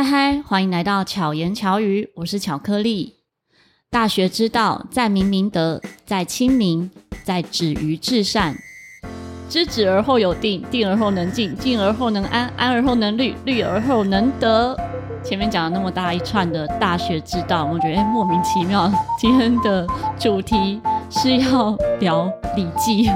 [0.00, 3.16] 嗨嗨，欢迎来到巧言巧语，我是巧克力。
[3.90, 6.90] 大学之道，在明明德，在亲民，
[7.22, 8.56] 在止于至善。
[9.50, 14.74] 知止而后有定，定而后能静，静而后能安，安而后能虑，虑而后能得。
[15.22, 18.90] 前面讲了那么大一串的大学之道，我觉得莫名其妙。
[19.18, 19.86] 今天的
[20.18, 20.80] 主题
[21.10, 22.24] 是要聊
[22.56, 23.06] 《礼记》。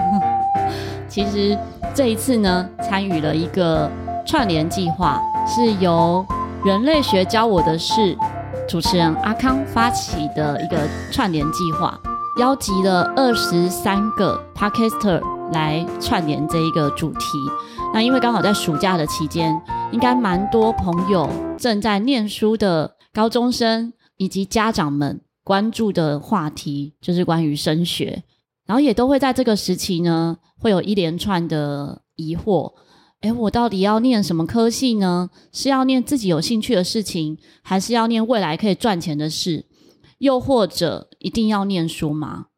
[1.09, 1.59] 其实
[1.95, 3.91] 这一次呢，参与了一个
[4.27, 6.23] 串联计划，是由
[6.65, 8.17] 人类学教我的是，
[8.67, 12.01] 主持人阿康发起的一个串联计划，
[12.41, 15.21] 邀集了二十三个 Podcaster
[15.53, 17.37] 来串联这一个主题。
[17.93, 19.61] 那因为刚好在暑假的期间，
[19.93, 28.23] 应该蛮多朋友正在念书的高中生以及家长们关注的话题，就是关于升学，
[28.65, 32.73] 然后也都会在这个时期呢，会有一连串的疑惑。
[33.25, 35.31] 诶，我到底要念什么科系呢？
[35.51, 39.65] 是要念自己有兴趣的事情，还是要念未来可以赚钱的事？
[40.19, 42.49] 又或者一定要念书吗？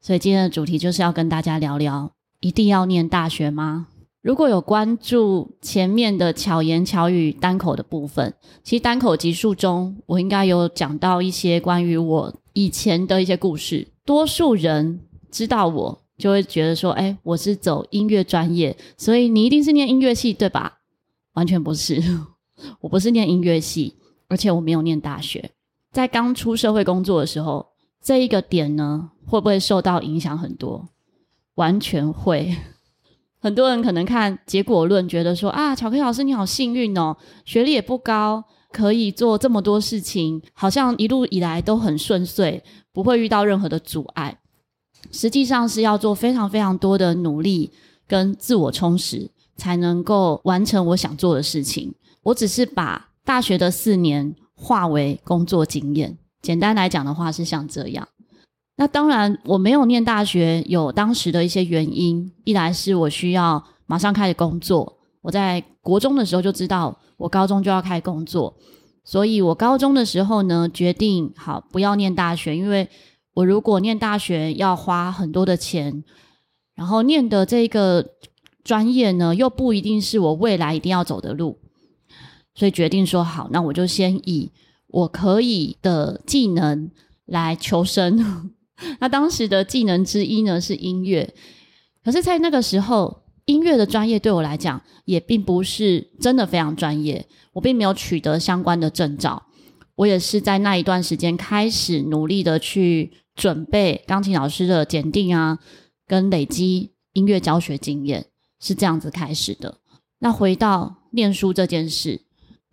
[0.00, 3.88] 所以今天的主题就是要跟大家聊聊，一定要念大学吗？
[4.22, 8.32] 如果有关注前面的巧言巧语单口的部分，
[8.62, 13.88] 其实单口集数中，我应该有讲到一些关于我以前的一些故事。
[14.04, 15.00] 多数人
[15.32, 16.02] 知道我。
[16.18, 20.78] 就会觉得说，哎，我是走音乐专业，所以你一定是念音乐系，对吧？
[21.34, 22.02] 完全不是，
[22.82, 23.94] 我不是念音乐系，
[24.26, 25.52] 而且我没有念大学。
[25.92, 27.64] 在刚出社会工作的时候，
[28.02, 30.88] 这一个点呢，会不会受到影响很多？
[31.54, 32.56] 完全会。
[33.40, 44.36] 很多人可能看结果论，觉得说啊，巧克力老师你好幸运哦，学历也不高，可以做这么多事情，好像一路以来都很顺遂，不会遇到任何的阻碍。
[45.10, 47.70] 实际上是要做非常非常多的努力
[48.06, 51.94] 跟自我充实，才能够完成我想做的事情。
[52.22, 56.18] 我只是把大学的四年化为工作经验。
[56.42, 58.06] 简单来讲的话是像这样。
[58.76, 62.30] 那当然我没有念大学，有当时的一些原因。
[62.44, 68.54] 一来是我需要马上开始工作，我在国中的时候就知道我高中就要开始工作，
[69.04, 72.88] 所以我高中的时候呢，决定好不要念大学，因为。
[73.38, 76.02] 我如果念大学要花很多的钱，
[76.74, 78.14] 然后念的这个
[78.64, 81.60] 专业呢，又不一定是我未来一定要走的路，
[82.56, 84.50] 所以决定说好，那我就先以
[84.88, 86.90] 我可以的技能
[87.26, 88.50] 来求生。
[88.98, 91.32] 那当时的技能之一呢，是音乐，
[92.04, 99.44] 可是，在那个时候，音乐的专业对我来讲也并不是真的非常专业，我并没有取得相关的证照。
[99.98, 103.12] 我也是在那一段时间开始努力的去。
[103.38, 105.60] 准备钢琴老师的检定啊，
[106.08, 108.26] 跟累积音乐教学经验
[108.58, 109.78] 是这样子开始的。
[110.18, 112.20] 那回到念书这件事，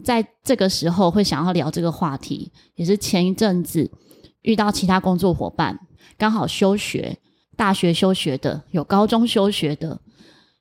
[0.03, 3.91] 在这个时候会想要聊这个话题，也是前一阵子
[4.41, 5.79] 遇到其他工作伙伴
[6.17, 7.19] 刚好休学，
[7.55, 10.01] 大学休学的，有高中休学的，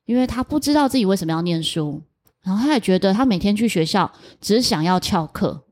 [0.05, 2.03] 因为他不知道自己为什么要念书，
[2.43, 5.65] 然后他也觉得他每天去学校只是想要翘课，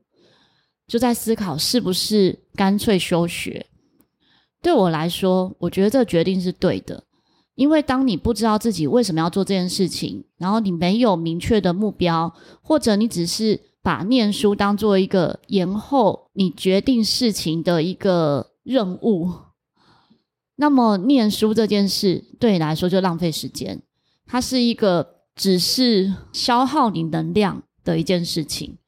[0.86, 3.66] 就在思考是不是干脆休学。
[4.62, 7.04] 对我来说，我觉得这决定是对的，
[7.54, 19.30] 因为当你不知道自己为什么要做这件事情，然后你没有明确的目标，或者你只是把念书当做一个延后你决定事情的一个任务，
[20.56, 23.82] 那么念书这件事对你来说就浪费时间，
[24.26, 28.78] 它是一个只是消耗你能量的一件事情。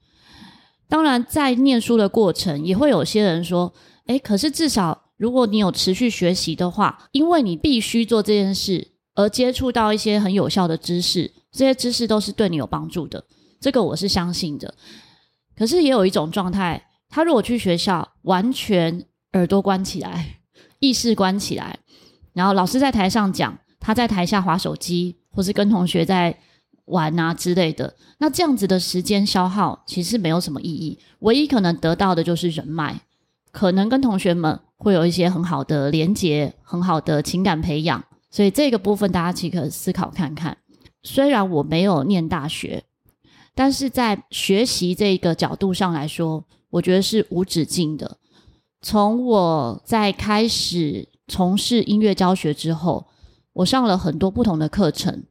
[0.89, 3.73] 当然，在念书的过程，也会有些人说
[4.07, 13.25] ：“诶，可是至少。”如果你有持续学习的话，因为你必须做这件事，而接触到一些很有效的知识，这些知识都是对你有帮助的，
[13.59, 14.75] 这个我是相信的。
[15.57, 20.41] 可是也有一种状态，他如果去学校，完全耳朵关起来，
[20.81, 21.79] 意识关起来，
[22.35, 26.39] 然后老师在台上讲，他在台下滑手机，或是跟同学在
[26.87, 33.03] 玩啊之类的，那这样子的时间消耗其实没有什么意义，唯一可能得到的就是人脉，
[33.53, 34.59] 可能跟同学们。
[34.79, 40.59] 会有一些很好的连结，很好的情感培养，所以这个部分大家其实可以思考看看。
[41.03, 42.85] 虽然我没有念大学，
[43.55, 48.19] 但是在学习这个角度上来说，我觉得是无止境的。
[48.83, 53.07] 从我在开始从事音乐教学之后，
[53.55, 55.25] 我上了很多不同的课程，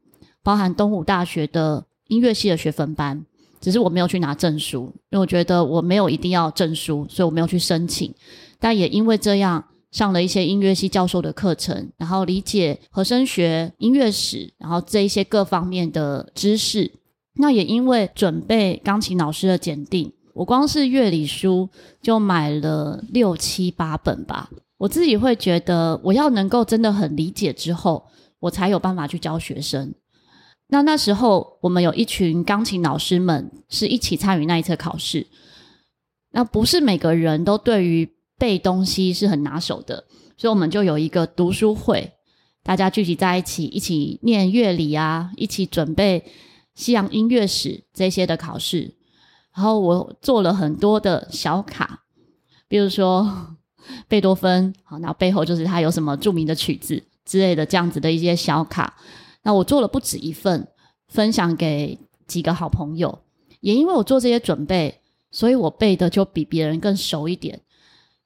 [0.45, 3.25] 包含东吴大学的音乐系的学分班，
[3.59, 8.13] 只是我没有去拿证书，因为我觉得我没有一定要证书，所以我没有去申请。
[8.59, 16.91] 但也因为这样，上了一些音乐系教授的课程，然后理解和声学、音乐史，然后这一些各方面的知识。
[17.37, 21.67] 那也因为准备钢琴老师的检定，我光是乐理书
[22.03, 24.51] 就买了六七八本吧。
[24.77, 28.05] 我自己会觉得，我要能够真的很理解之后，
[28.41, 29.91] 我才有办法去教学生。
[30.67, 35.27] 那那时候，我们有一群钢琴老师们是一起参与那一次考试。
[36.31, 40.05] 那不是每个人都对于背东西是很拿手的，
[40.37, 42.11] 所以我们就有一个读书会，
[42.63, 46.23] 大家聚集在一起，一起念乐理啊，一起准备。
[46.73, 48.95] 西洋音乐史这些的考试，
[49.55, 52.03] 然后我做了很多的小卡，
[52.67, 53.55] 比如说
[54.09, 58.93] 贝多芬，好，那背后就是他有什么著名的曲子之类的这样子的一些小卡。
[59.45, 60.67] 那我做了不止一份，
[61.07, 63.19] 分享给几个好朋友。
[63.61, 64.99] 也因为我做这些准备，
[65.31, 67.61] 所以我背的就比别人更熟一点。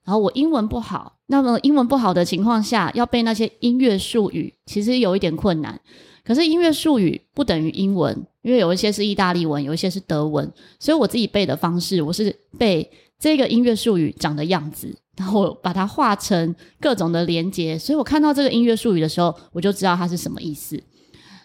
[0.05, 5.79] 然后我英文不好，那么英文不好的情况下，要背那些音乐术语，其实有一点困难。
[6.23, 10.49] 可是音乐术语不等于英文，因为有一些是意大利文，有一些是德文，
[10.79, 12.89] 所以我自己背的方式，我是背
[13.19, 20.81] 这个音乐术语长的样子，然后把它画成各种的连接，所以我看到这个音乐术语的时候，我就知道它是什么意思。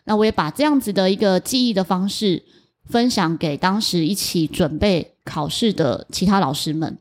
[0.04, 2.44] 那我也把这样子的一个记忆的方式
[2.84, 6.98] 分享给当时一起准备考试的其他老师们，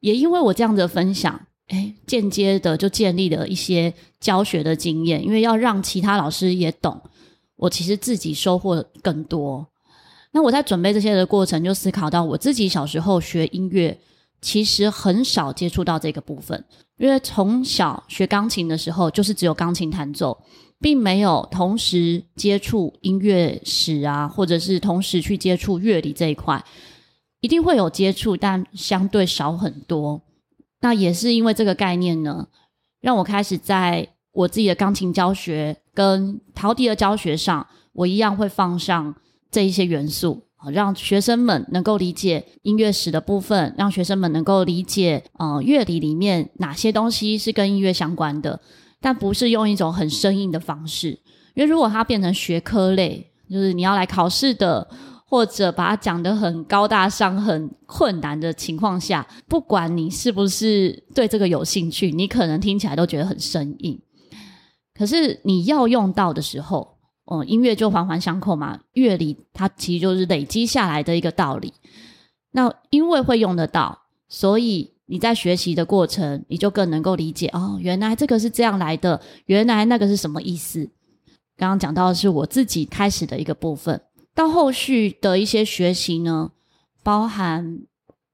[0.00, 1.46] 也因为我这样的分享。
[1.68, 7.00] 哎，间接的就建立了一些教学的经验，因为要让其他老师也懂，
[7.56, 9.66] 我其实自己收获更多。
[10.30, 13.98] 那我在准备这些的过程，就思考到我自己小时候学音乐，
[14.40, 16.64] 其实很少接触到这个部分，
[16.98, 20.38] 因为从小学钢琴的时候，就是只有钢琴弹奏，
[20.78, 26.64] 并没有同时接触音乐史啊，或者是同时去接触乐理这一块，
[27.40, 30.22] 一定会有接触，但相对少很多。
[30.80, 32.46] 那也是因为这个概念呢，
[33.00, 39.14] 让我开始在我自己的钢琴教学跟陶笛的教学上，我一样会放上
[39.50, 48.60] 这一些元素，让学生们能够理解音乐史的部分，让学生们能够理解呃乐理里面哪些东西是跟音乐相关的，
[49.00, 51.10] 但不是用一种很生硬的方式，
[51.54, 54.88] 因为如果它变成学科类，就是你要来考试的。
[55.28, 64.00] 或者把它讲得很高大上、很困难的情况下，不管你是不是对这个有兴趣，你可能听起来都觉得很生硬。
[64.94, 66.95] 可是你要用到的时候，
[67.26, 68.80] 哦，音乐就环环相扣嘛。
[68.94, 71.72] 乐理它其实就是累积下来的一个道理。
[72.52, 80.88] 那因为会用得到，所以你在学习的过程，你就更能够理解哦，原来这个是这样来的，原来那个是什么意思。
[81.56, 84.00] 刚刚讲到的是我自己开始的一个部分。
[84.34, 86.52] 到后续的一些学习呢，
[87.02, 87.80] 包含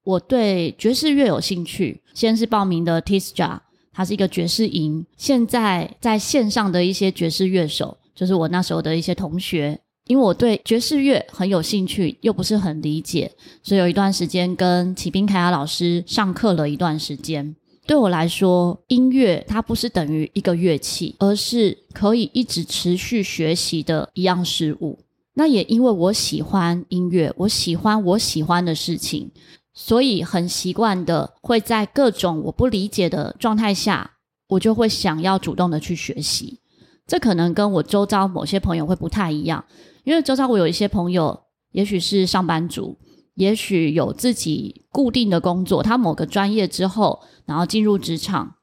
[0.02, 3.60] 我对爵士乐有兴趣，先是报名的 TISJA，
[3.92, 5.06] 它是一个爵士营。
[5.16, 13.32] 现在在线上的一些爵士乐手，就是我那时候的一些同学，因为我对爵士乐很有兴趣，又不是很理解，
[13.62, 17.54] 所以有一段时间跟启宾凯亚老师上课了一段时间。
[17.84, 25.00] 对我来说，音乐它不是等于一个乐器，而是可以一直持续学习的一样事物。
[25.34, 29.30] 那也因为我喜欢音乐，我喜欢我喜欢的事情，
[29.74, 34.12] 所以很习惯的会在各种我不理解的状态下，
[34.48, 36.60] 我就会想要主动的去学习。
[37.06, 39.64] 这可能跟我周遭某些朋友会不太一样，
[40.04, 42.98] 因为周遭我有一些朋友，也许是上班族，
[43.34, 48.54] 也许有自己固定的工作，他某个专业之后，然后进入职场。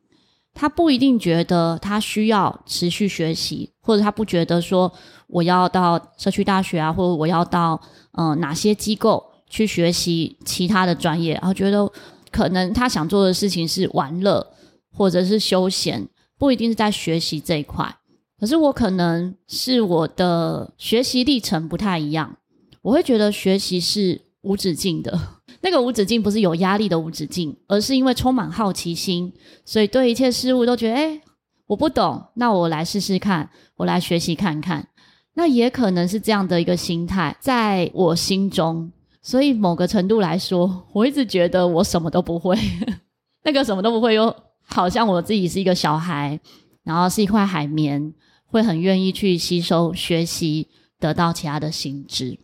[0.52, 4.92] 他不一定觉得他需要持续学习，或者他不觉得说
[5.28, 7.80] 我要到社区大学啊，或者我要到
[8.14, 11.90] 嗯、哪些机构去学习其他的专业，然后觉得
[12.32, 14.46] 可能他想做的事情是玩乐
[14.92, 17.96] 或者是休闲，不一定是在学习这一块。
[18.40, 22.38] 可是我可能是我的学习历程不太一样，
[22.82, 25.20] 我会觉得学习是无止境的。
[25.62, 29.34] 那个无止境不是有压力的无止境，而是因为充满好奇心，
[29.66, 31.22] 所以对一切事物都觉得，诶，
[31.68, 34.88] 我不懂，那我来试试看，我来学习看看。
[35.34, 38.90] 那也可能是这样的一个心态，在我心中，
[39.22, 42.58] 所以某个程度来说，我一直觉得我什么都不会。
[43.44, 44.34] 那个什么都不会，又
[44.66, 46.40] 好像我自己是一个小孩，
[46.84, 48.14] 然后是一块海绵，
[48.50, 50.68] 会很愿意去吸收、学习，
[51.00, 52.38] 得到其他的新知。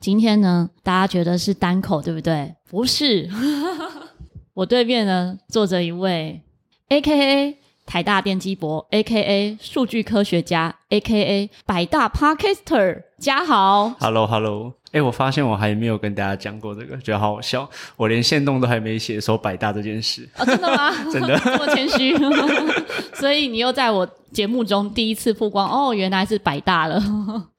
[0.00, 2.54] 今天呢，大家觉得是单口对不对？
[2.70, 3.28] 不是，
[4.54, 6.40] 我对面呢坐着一位
[6.88, 9.58] ，AKA 台大电机博，A.K.A.
[9.60, 11.50] 数据科学家，A.K.A.
[11.66, 13.90] 百大 Parker 家豪。
[14.00, 14.75] Hello，Hello。
[14.92, 17.68] 哎，我发现我还没有跟大家讲过这个，觉得好好笑。
[17.96, 20.28] 我连线动都还没写说百大这件事。
[20.38, 20.90] 哦，真的吗？
[21.12, 22.16] 真的 这么谦虚？
[23.14, 27.02] 所以你又在我节目中第一次曝光哦，原来是百大了。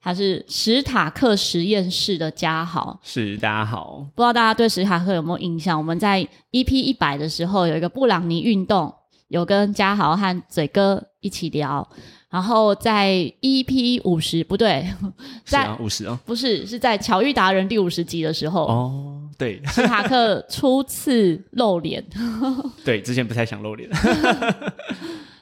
[0.00, 2.98] 他是史塔克实验室的嘉豪。
[3.02, 4.06] 是，大家好。
[4.14, 5.78] 不知道大家对史塔克有没有印象？
[5.78, 8.92] 我们在 EP 一百的时候有一个布朗尼运动。
[9.28, 11.86] 有跟嘉豪和嘴哥一起聊，
[12.30, 14.86] 然后在 EP 五十不对，
[15.46, 22.04] 在五十啊，不是是在巧遇达人第五十集的时候哦，对，史塔克初次露脸，
[22.84, 23.88] 对，之前不太想露脸。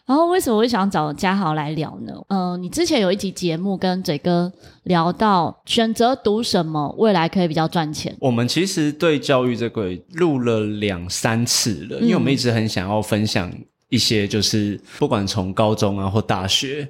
[0.07, 2.12] 然后为什么会想找嘉豪来聊呢？
[2.28, 4.52] 嗯、呃，你之前有一集节目跟嘴哥
[4.85, 8.16] 聊到选择读什么，未来可以比较赚钱。
[8.21, 13.52] 我们其实对教育这个录了两三次了，因为我们一直很想要分享。
[13.88, 16.88] 一些就是不管从高中啊或大学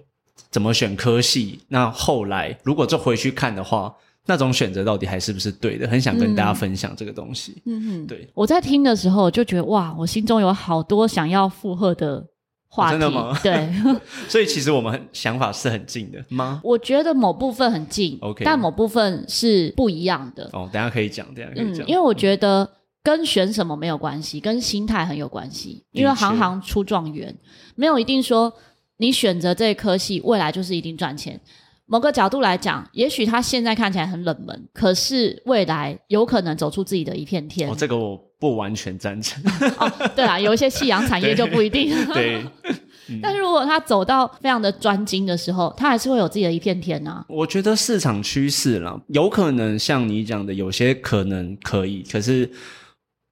[0.51, 3.95] 怎么选科系，那后来如果再回去看的话，
[4.27, 5.87] 那种选择到底还是不是对的？
[5.87, 7.63] 很想跟大家分享这个东西。
[7.67, 8.29] 嗯哼，对。
[8.35, 12.27] 我在听的时候就觉得哇，我心中有好多想要附和的
[12.69, 12.97] 话题。
[12.97, 13.39] 哦，真的吗？
[13.43, 13.69] 对。
[14.29, 16.61] 所以其实我们想法是很近的吗？
[16.65, 20.49] 我觉得某部分很近，OK，但某部分是不一样的。
[20.55, 21.87] 哦，等下可以讲，等下可以讲。
[21.87, 22.69] 嗯，因为我觉得。
[23.07, 25.81] 跟选什么没有关系，跟心态很有关系。
[25.93, 27.33] 因为行行出状元，
[27.77, 28.53] 没有一定说
[28.97, 31.41] 你选择这科系未来就是一定赚钱。
[31.85, 37.71] 某个角度来讲，也许他现在看起来很冷门，可是未来有可能走出自己的一片天。
[37.71, 39.41] 哦，这个我不完全赞成。
[39.79, 41.95] 哦，对啊，有一些夕阳产业 就不一定。
[42.13, 42.45] 对。
[43.09, 47.25] 嗯，但是如果他走到非常的专精的时候，他还是会有自己的一片天啊。
[47.29, 52.51] 我觉得市场趋势啦，有可能像你讲的，有些可能可以，可是。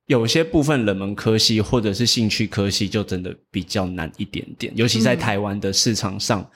[0.06, 6.46] 有些部分冷门科系或者是兴趣科系就真的比较难一点点，尤其在台湾的市场上，嗯，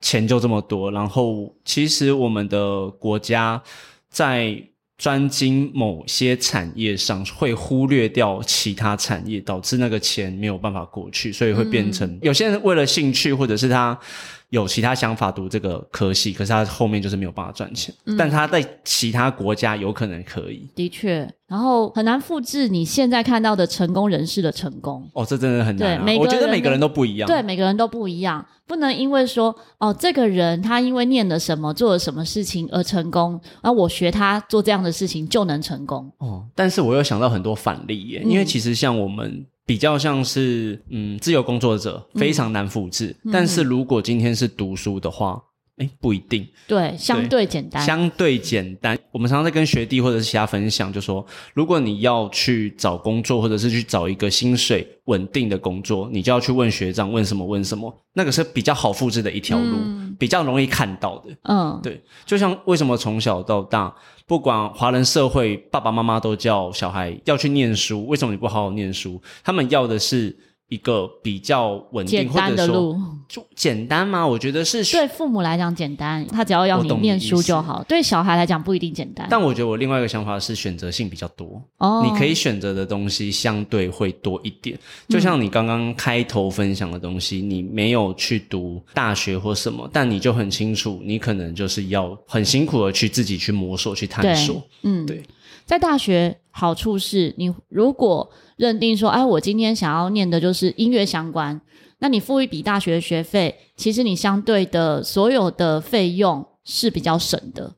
[0.00, 0.90] 钱就这么多。
[0.90, 3.62] 然后，其实我们的国家
[4.08, 4.62] 在
[4.96, 13.98] 专精某些产业上会忽略掉其他产业，导致那个钱没有办法过去，所以会变成有些人为了兴趣或者是他。
[14.50, 17.94] 有其他想法读这个科系，可是他后面就是没有办法赚钱。
[18.04, 20.68] 嗯，但他在其他国家有可能可以。
[20.74, 25.08] 的确，然后很难复制你现在看到的成功人士的成功。
[25.14, 26.04] 哦，这真的很难啊。
[26.04, 27.28] 对，我觉得每个人都不一样。
[27.28, 36.10] 对，每个人都不一样，不能因为说哦，这个人他因为念了什么，做了什么事情而成功，而我学他做这样的事情就能成功。
[36.18, 39.46] 哦，但是我又想到很多反例耶，嗯，因为其实像我们。
[39.66, 45.40] 比较像是嗯，自由工作者非常难复制，嗯，但是如果今天是读书的话，
[45.80, 46.46] 哎，不一定。
[46.68, 47.82] 对，相对简单。
[47.82, 48.98] 相对简单。
[49.10, 61.30] 我们常常在跟学弟或者是其他分享，就说，如果你要去找工作，或者是去找一个薪水稳定的工作，你就要去问学长，问什么问什么，那个是比较好复制的一条路，嗯，比较容易看到的。
[61.44, 61.98] 嗯，对。
[62.26, 63.94] 就像为什么从小到大。
[64.26, 69.20] 不管华人社会，爸爸妈妈都叫小孩要去念书，为什么你不好好念书？
[69.42, 70.36] 他们要的是。
[70.70, 72.96] 一个比较稳定简单的路，
[73.28, 74.26] 就简单吗？
[74.26, 77.84] 我觉得是对父母来讲简单，他只要要你念书就好。
[77.88, 79.26] 对小孩来讲不一定简单。
[79.28, 84.78] 但我觉得我另外一个想法是选择性比较多哦，你可以选择的东西相对会多一点。
[85.08, 94.62] 就像你刚刚开头分享的东西，嗯，你没有去读大学或什么，但你就很清楚，你可能就是要很辛苦的去自己去摸索、去探索。
[94.82, 95.20] 嗯，对。
[95.66, 98.30] 在大学好处是你如果。
[98.56, 101.58] 认定说，哎，我今天想要念的就是音乐相关，
[102.00, 107.76] 那你付一笔大学学费，其实你相对的所有的费用是比较省的，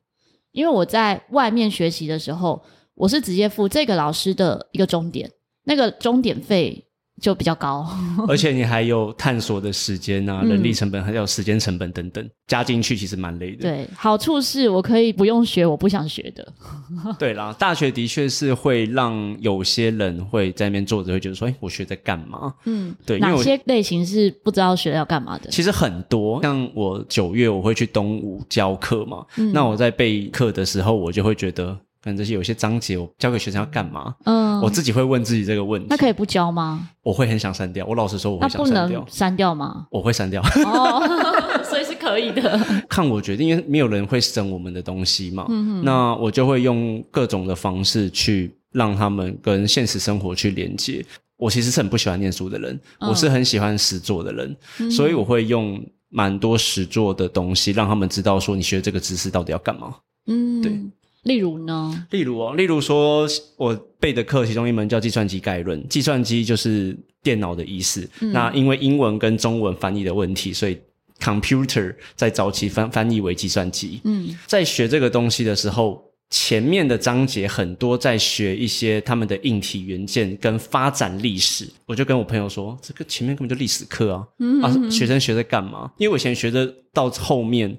[0.51, 2.61] 因为我在外面学习的时候，
[2.95, 5.31] 我是直接付这个老师的一个终点，
[5.63, 6.82] 那个终点费。
[7.23, 7.87] 就比较高，
[8.27, 13.61] 而且你还有探索的时间啊，人力成本还有时间成本等等加进去，其实蛮累的。
[13.61, 16.45] 对，好处是我可以不用学我不想学的。
[17.17, 23.19] 对啦，大学的确是会让有些人会在那边坐着，会觉得说：“哎，我学在干嘛？”嗯，对。
[23.19, 25.49] 哪些类型是不知道学要干嘛的？
[25.49, 31.77] 其实很多，像我九月我会去东吴教课嘛，嗯，那我在备课的时候，我就会觉得。
[32.03, 34.13] 可能这些有些章节我教给学生要干嘛？
[34.25, 35.87] 嗯，我自己会问自己这个问题。
[35.89, 36.89] 那可以不教吗？
[37.01, 37.85] 我会很想删掉。
[37.85, 38.81] 我老实说，我会想删掉。
[38.81, 39.87] 那不能删掉吗？
[39.89, 40.41] 我会删掉。
[40.65, 41.01] 哦，
[41.63, 42.59] 所以是可以的。
[42.89, 45.45] 看我决定，因为没有人会审我们的东西嘛。
[45.47, 45.85] 嗯哼。
[45.85, 51.05] 那我就会用各种的方式去让他们跟现实生活去连接。
[51.37, 59.95] 我其实是很不喜欢念书的人，嗯、我是很喜欢实作的人，嗯、所以我会用蛮多实作的东西，让他们知道说你学这个知识到底要干嘛。
[60.27, 60.79] 嗯，对。
[61.23, 62.05] 例如呢？
[62.11, 63.27] 例如哦，例如说，
[63.57, 68.07] 我备的课其中一门叫计算机概论，计算机就是电脑的意思。
[68.19, 70.77] 嗯、那因为英文跟中文翻译的问题，所以
[71.19, 74.01] computer 在早期翻翻译为计算机。
[74.03, 81.65] 嗯，在学这个东西的时候，前面的章节很多在学一些他们的硬体元件跟发展历史。
[81.85, 84.27] 我就跟我朋友说，这个前面根本就历史课啊，
[84.61, 85.89] 啊，学生学在干嘛？
[85.97, 87.77] 因为我以前学的到后面，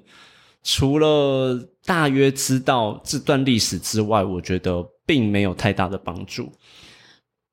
[0.63, 6.51] 除了大约知道这段历史之外，我觉得并没有太大的帮助。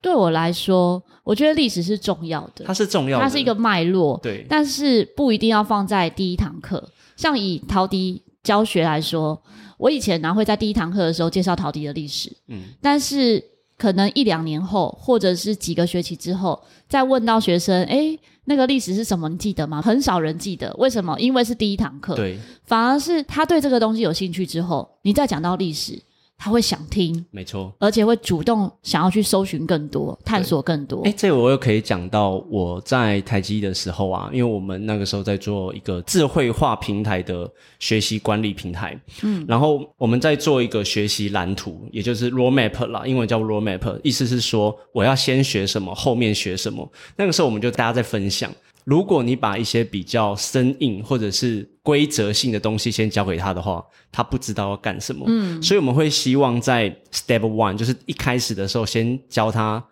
[0.00, 6.82] 对我来说，我觉得历史是重要的，它是重要的，它是一个脉络，对，但是不一定要放在第一堂课。
[7.16, 9.40] 像以陶笛教学来说，
[9.78, 13.40] 我以前呢会在第一堂课的时候介绍陶笛的历史，嗯，但是
[13.78, 19.28] 可能一两年后，或者是几个学期之后，再问到学生，诶那个历史是什么？
[19.28, 19.80] 你记得吗？
[19.80, 21.18] 很少人记得，为什么？
[21.20, 26.00] 因为是第一堂课，对，反而是他对这个东西有兴趣之后，你再讲到历史，
[26.42, 31.02] 他会想听，没错，而且会主动想要去搜寻更多、探索更多。
[31.04, 46.90] 哎，这个我又可以讲到我在台积的时候啊，因为我们那个时候在做一个智慧化平台的学习管理平台，嗯，然后我们在做一个学习蓝图，也就是 roadmap 啦，英文叫 roadmap，意思是说我要先学什么，后面学什么。
[47.14, 48.50] 那个时候我们就大家在分享。
[48.84, 55.24] 如果你把一些比较生硬或者是规则性的东西先教给他的话，他不知道要干什么。
[55.28, 59.84] 嗯，所以我们会希望在 Step One，就是一开始的时候，先教他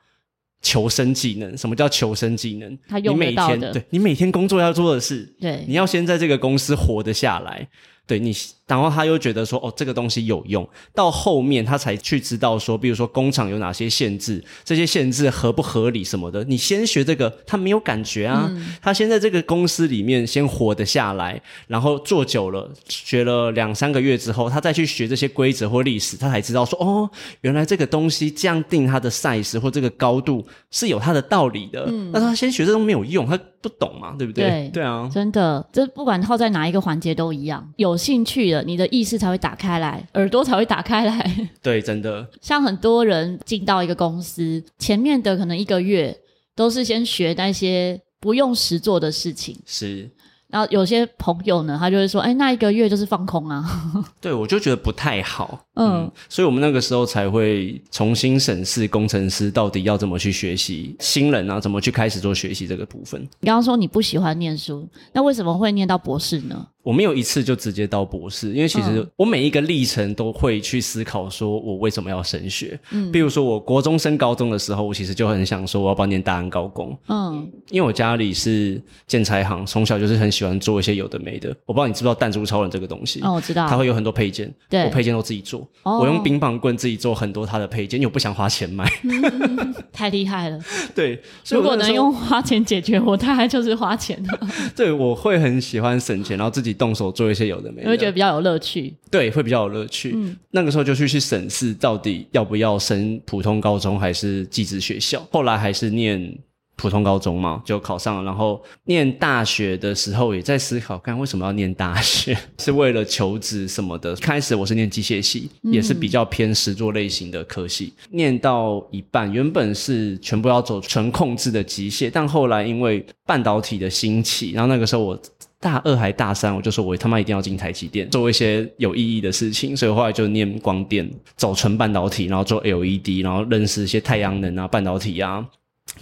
[0.62, 1.56] 求生技能。
[1.56, 2.78] 什么叫求生技能？
[2.88, 3.14] 他用。
[3.14, 7.68] 你每天，对，你每天工作要做的事，对，你要先在这个公司活得下来。
[8.06, 8.32] 对你，
[8.70, 10.66] 然后他又觉得说，哦，这个东西有用。
[10.94, 16.44] 到后面他才去知道说，比如说工厂有哪些限制，这些限制合不合理什么的。
[16.44, 18.46] 你先学这个，他没有感觉啊。
[18.50, 27.08] 嗯、他先在这个公司里面先活得下来，然后做久了，学了两三个月之后，他再去学这些规则或历史，他才知道说，哦，
[27.42, 31.86] 原来这个东西这样定它的 size 或这个高度是有它的道理的。
[31.88, 34.48] 嗯，但是他先学这都没有用，他不懂嘛，对不对？
[34.48, 38.00] 对，对啊，真的，这不管套在哪一个环节都一样，有。
[38.00, 41.48] 兴趣了，你的意识才会打开来，耳朵才会打开来。
[41.62, 42.26] 对，真的。
[42.40, 46.16] 像很多人进到一个公司，前面的可能一个月
[46.54, 49.56] 都是先学那些不用实做的事情。
[49.66, 50.10] 是。
[50.52, 53.64] 然后有些朋友呢，他就会说：“哎，那一个月就是放空啊。
[54.20, 55.64] ”对，我就觉得不太好。
[55.74, 63.22] 嗯，嗯，所以我们那个时候才会重新审视工程师到底要怎么去学习，新人啊怎么去开始做学习这个部分。
[63.38, 66.66] 你刚刚说你不喜欢念书，那为什么会念到博士呢？
[66.90, 72.76] 我没有一次就直接到博士，因为其实我每一个历程都会去思考，说我为什么要升学。
[72.90, 76.98] 嗯，比如说我国中升高中的时候，我其实就很想说我要不要念大安高工。
[77.06, 81.56] 嗯，因为我家里是建材行，从小就是很喜欢做一些有的没的。
[81.64, 83.20] 我不知道你知不知道弹珠超人这个东西？
[83.20, 83.68] 哦，我知道。
[83.68, 85.60] 它会有很多配件，对，我配件都自己做。
[85.84, 88.84] 哦，我用冰棒棍自己做很多它的配件，因为我不想花钱买。
[89.04, 90.58] 嗯，太厉害了。
[90.92, 94.48] 对，如果能用花钱解决我，大概就是花钱了。
[94.74, 98.94] 对，我会很喜欢省钱，然后自己动手做一些有的没的，你会觉得比较有乐趣。
[99.10, 100.12] 对，会比较有乐趣。
[100.14, 105.22] 嗯，那个时候就去去审视到底要不要升普通高中还是技职学校。
[105.30, 106.34] 后来还是念
[106.76, 108.22] 普通高中嘛，就考上了。
[108.24, 114.16] 然后念大学的时候也在思考，看为什么要念大学， 是为了求职什么的。
[114.16, 117.92] 开始我是念机械系，也是比较偏实作类型的科系。
[118.10, 125.20] 嗯，念到一半，原本是全部要走纯控制的机械，但后来因为半导体的兴起，然后那个时候我。
[125.60, 135.46] 大二还大三，我就说我他妈一定要进台积电做一些有意义的事情，所以后来就念光电，走纯半导体，然后做 LED，然后认识一些太阳能啊、半导体啊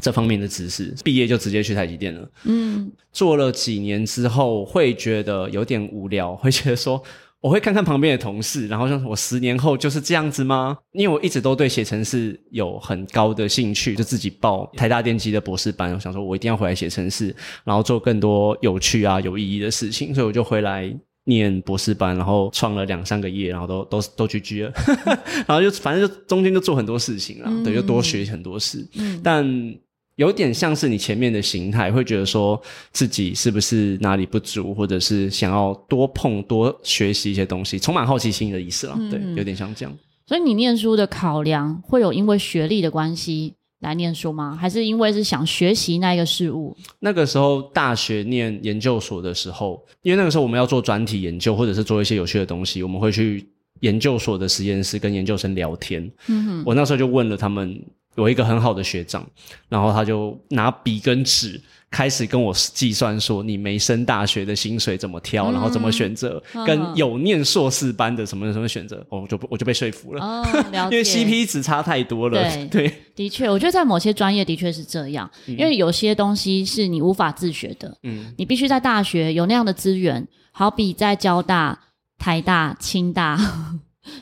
[0.01, 0.95] 这方面的知识。
[1.03, 2.31] 毕业就直接去台积电了。
[2.45, 7.03] 嗯，做了几年之后，会觉得有点无聊，会觉得说。
[7.41, 10.77] 我会看看旁边的同事，然后像我十年后就是这样子吗？
[10.93, 15.95] 因为我一直都对写程式有很高的兴趣，就自己报台大电机的博士班。
[15.95, 20.93] 我想说，我一定要回来写程式，然后做更多有趣啊、有意义的事情，所以我就回来
[21.25, 24.73] 念博士班，然后创了两三个业，然后都都都去居了，
[25.47, 29.79] 然后就反正就中间就做很多事情啦，对，就多学很多事，嗯，但。
[30.19, 38.97] 有点像是你前面的形态，会觉得说自己是不是哪里不足，或者是想要多碰多学习一些东西，充满好奇心的意思啦。
[38.99, 39.97] 嗯、对，有点像这样。
[40.27, 44.59] 所以你念书的考量会有因为学历的关系来念书吗？
[44.61, 46.77] 还是因为是想学习那一个事物？
[46.99, 53.49] 那个时候大学念研究所的时候，因为那个时候我们要做专题研究，或者是做一些有趣的东西，我们会去
[53.83, 56.11] 研究所的实验室跟研究生聊天。
[56.27, 57.81] 嗯哼，我那时候就问了他们。
[58.19, 59.27] 有一个很好的学长，
[59.71, 61.59] 然后他就拿笔跟纸。
[61.91, 70.97] 开始跟我计算说，你没升大学的薪水怎么挑，嗯、然后怎么选择，嗯、跟有念硕士班的什么什么选择，我就我就被说服了，哦、 了解。
[70.97, 72.43] 因为 CP 值差太多了。
[72.43, 72.95] 对， 对。
[73.17, 81.79] 的确，我觉得在某些专业的确是这样，嗯、因为有些东西是你无法自学的，嗯，你必须在大学有那样的资源，好比在交大、
[82.19, 83.41] 台大、清大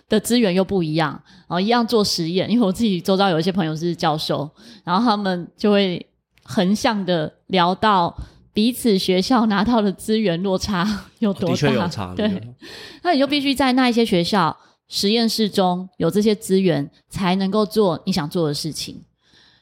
[0.08, 1.12] 的资源又不一样，
[1.48, 4.50] 然后一样做实验，因为我自己周遭有一些朋友是教授，
[4.84, 6.04] 然后他们就会。
[6.48, 8.16] 横向的聊到
[8.52, 10.86] 彼此学校拿到的资源落差
[11.18, 11.54] 有多大？
[11.54, 12.14] 的确有差。
[12.14, 12.54] 对，
[13.02, 19.02] 那你就必须在那一些学校实验室中有这些资源，才能够做你想做的事情。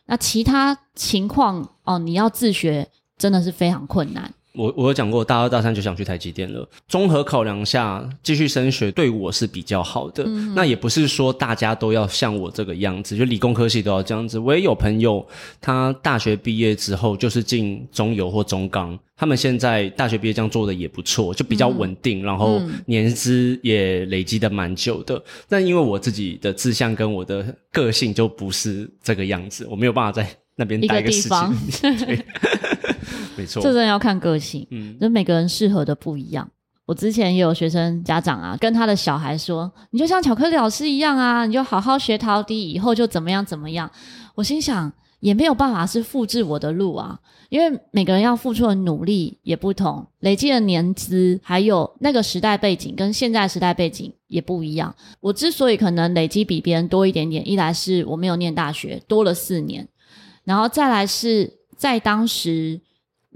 [0.05, 4.31] 那其他情况哦，你要自学真的是非常困难。
[4.55, 6.67] 我我有讲过，大二大三就想去台积电了。
[6.89, 10.23] 综合考量下，继续升学对我是比较好的。
[10.27, 14.39] 嗯、那也不是说大家都要像我这个样子，就理工科系都要这样子。
[14.39, 15.27] 我也有朋友，
[15.61, 25.17] 他大学毕业之后就是进中油或中钢，他们现在大学毕业这样做的也不错，就比较稳定，嗯、然后年资也累积的蛮久的。
[25.17, 32.25] 嗯、但因为我自己的志向跟我的个性就不是这个样子，我没有办法在那边待个时间。
[33.37, 33.43] 对。
[33.43, 36.49] 没错，这真的要看个性，嗯，就每个人适合的不一样。
[36.87, 43.91] 我之前也有学生家长啊，跟他的小孩说：“你就像巧克力老师一样啊，你就好好学陶笛，以后就怎么样怎么样。”
[44.37, 47.19] 我心想，也没有办法是复制我的路啊，
[47.49, 54.95] 因为每个人要付出的努力也不同，累积的年资，还有那个时代背景跟现在时代背景也不一样。
[55.21, 59.89] 我之所以可能累积比别人多一点点，一来是我没有念大学，多了四年，
[60.45, 62.83] 然后再来是在当时。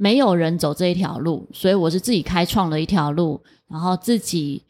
[0.01, 4.63] 没有人走这一条路，所以我是自己开创了一条路，然后自己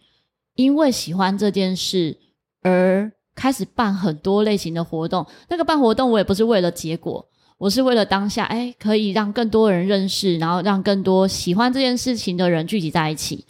[0.55, 2.17] 因为喜欢这件事
[2.62, 5.27] 而开始办很多类型的活动。
[5.51, 13.45] 那个办活动我也不是为了结果，我是为了当下，哎，可以让更多人认识，然后让更多喜欢这件事情的人聚集在一起，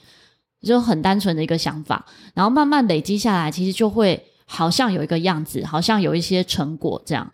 [0.63, 2.05] 就很单纯的一个想法。
[2.35, 7.33] 然后慢慢累积下来，其实就会好像有一个样子，好像有一些成果这样。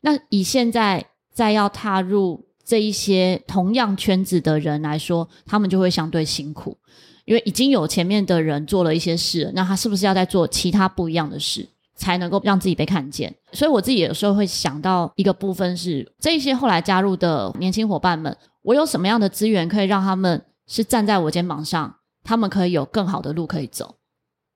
[0.00, 2.46] 那以现在再要踏入。
[2.64, 6.76] 这一些同样圈子的人来说，他们就会相对辛苦，
[7.24, 13.34] 因为已经有前面的人做了一些事，那他是不是要再做其他不一样的事，才能够让自己被看见？
[13.52, 23.96] 所以我自己有时候会想到一个部分是，这一些后来加入的年轻伙伴们，我有什么样的资源可以让他们是站在我肩膀上，他们可以有更好的路可以走，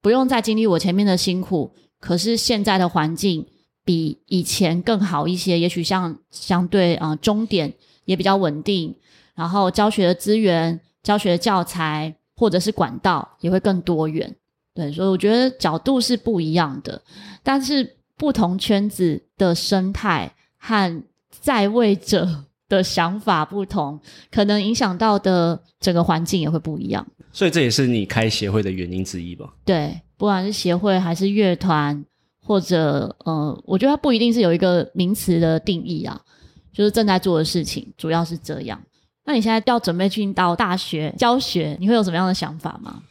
[0.00, 3.46] 不用再经历我前面的辛苦，可是现在的环境
[3.84, 7.74] 比以前更好一些，也许像相对啊、终点。
[8.06, 8.96] 也比较稳定，
[9.34, 14.34] 然后教学的资源、教学的教材或者是管道也会更多元，
[14.74, 17.00] 对，所以我觉得角度是不一样的，
[17.42, 27.06] 但是不同圈子的生态和在位者的想法不同，可能影响到的整个环境也会不一样。
[27.32, 29.52] 所以这也是你开协会的原因之一吧？
[29.64, 32.04] 对，不管是协会还是乐团，
[32.42, 36.18] 或者呃，我觉得它不一定是有一个名词的定义啊。
[36.76, 38.78] 就是正在做的事情，主要是这样。
[39.24, 43.02] 那你现在要准备进到大学教学，你会有什么样的想法吗？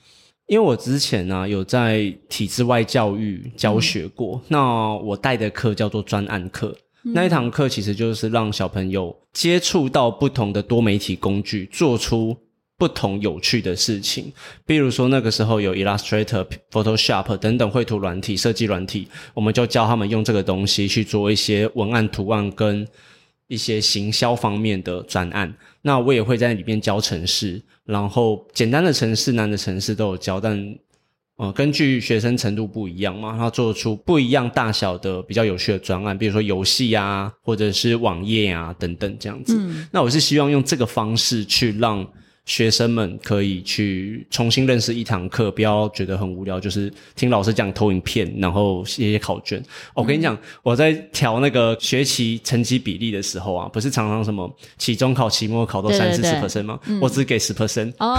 [0.45, 6.77] 因为我之前呢、啊、有在体制外教育教学过，嗯、那我带的课叫做专案课。
[7.03, 12.37] 嗯、那一堂课其实就是让小朋友接触到不同的多媒体工具，做出
[12.77, 14.31] 不同有趣的事情。
[14.63, 22.87] 比如说那个时候有 Illustrator、Photoshop 等等绘图软体、设计软体，我们就教他们用这个东西去做一些文案、图案跟。
[23.47, 30.75] 一些行销方面的专案，那我也会在里面教程式，然后简单的程式、难的程式都有教，但
[31.37, 39.57] 呃，根据学生程度不一样嘛，他做出不一样大小的比较有趣的专案，比如说游戏啊，或者是网页啊等等这样子。
[39.59, 42.07] 嗯，那我是希望用这个方式去让。
[42.45, 49.61] 学生们可以去重新认识一堂课，不要觉得很无聊，就是听老师讲投影片，然后写写考卷。
[49.93, 56.79] 我跟你讲，我在调那个学期成绩比例的时候啊，不是常常什么期中考、期末考都三四十 percent 吗？
[57.01, 57.91] 我只给十 percent。
[57.97, 58.15] 哦，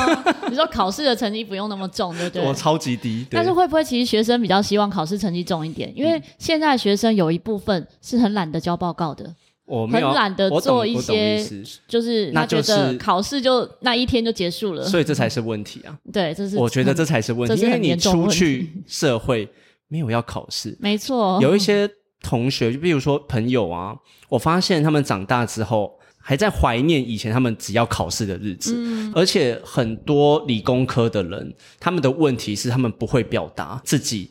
[0.50, 2.42] 你说考试的成绩不用那么重，对不对？
[2.46, 3.24] 我超级低。
[3.30, 5.92] 但是会不会其实学生比较希望考试成绩重一点？
[5.96, 9.32] 因为现在学生有一部分是很懒得交报告的。
[9.66, 11.44] 我很懒得做一些，
[11.88, 15.98] 就是他觉得考试就那一天就结束了，所以这才是问题啊。
[16.12, 19.48] 对，这是我觉得这才是问题，因为你出去社会
[19.88, 21.40] 没有要考试， 没错。
[21.42, 21.90] 有一些
[22.22, 23.94] 同学，就比如说朋友啊，
[24.28, 34.30] 我发现他们长大之后还在怀念以前他们只要考试的日子，嗯，而且很多理工科的人，他们的问题是他们不会表达自己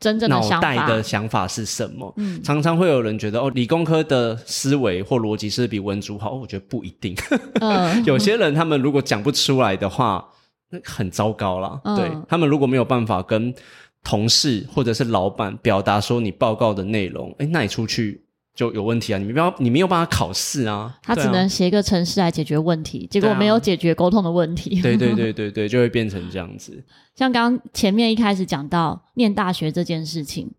[0.00, 2.12] 真正的脑袋的想法是什么？
[2.16, 7.14] 嗯，常常会有人觉得哦，理工科的思维或逻辑是比文组好，我觉得不一定。
[7.60, 10.26] 嗯， 有些人他们如果讲不出来的话，
[10.70, 11.78] 那很糟糕啦。
[11.84, 13.54] 嗯，对，他们如果没有办法跟
[14.02, 18.24] 同事或者是老板表达说你报告的内容，哎，那你出去。
[18.54, 19.18] 就有问题啊！
[19.18, 20.98] 你没办法，你没有办法考试啊。
[21.02, 24.80] 他只能写一个程式来解决问题，结果没有解决沟通的问题。
[24.82, 26.84] 对对对对对， 就会变成这样子。
[27.14, 30.50] 像刚刚前面一开始讲到念大学这件事情，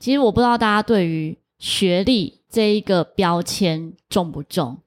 [0.00, 4.78] 其实我不知道大家对于学历这一个标签重不重？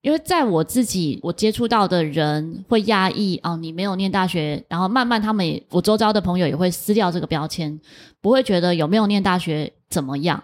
[0.00, 7.78] 因为在我自己我接触到的人会压抑哦，你没有念大学，然后慢慢他们也我周遭的朋友也会撕掉这个标签，
[8.20, 10.42] 不会觉得有没有念大学怎么样。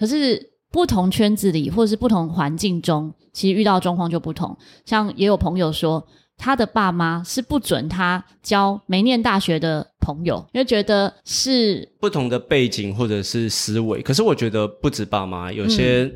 [0.00, 4.56] 可是不同圈子里，或者是不同环境中，其实遇到状况就不同。
[4.86, 6.02] 像也有朋友说，
[6.38, 14.00] 他的爸妈是不准他交没念大学的朋友，因为觉得是不同的背景或者是思维。
[14.00, 16.12] 可是我觉得不止爸妈，有些、嗯、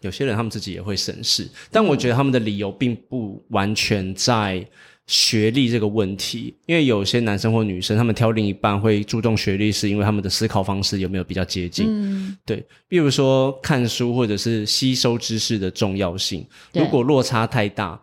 [0.00, 4.68] 有些人他们自己也会审视，但我觉得他们的理由并不完全在。
[5.06, 11.86] 学历这个问题，因为有些男生或女生，他们挑另一半会注重学历，是因为他们的思考方式有没有比较接近？
[11.88, 12.64] 嗯，对。
[12.88, 18.00] 比如说看书或者是吸收知识的重要性，如果落差太大，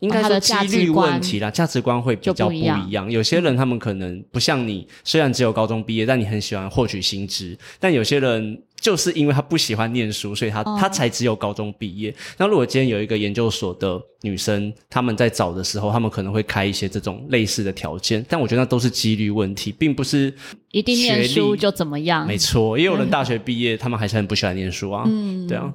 [0.00, 3.10] 应该是几率问题啦，价值观会比较不一样。
[3.10, 8.62] 有些人他们可能不像你，虽然只有高中毕业，但你很喜欢获取新知，但有些人。
[8.80, 10.80] 就是因为他不喜欢念书，所以他、oh.
[10.80, 12.14] 他才只有高中毕业。
[12.38, 20.32] 那如果今天有一个研究所的女生，他们在找的时候，他们可能会开一些这种类似的条件，但我觉得那都是几率问题，并不是
[20.70, 22.26] 一定念书就怎么样。
[22.26, 25.04] 没错，也有人大学 毕业，他们还是很不喜欢念书啊。
[25.06, 25.74] 嗯，对啊。